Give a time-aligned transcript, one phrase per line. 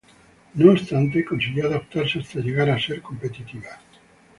[0.55, 3.69] No obstante, consiguió adaptarse hasta llegar a ser competitiva.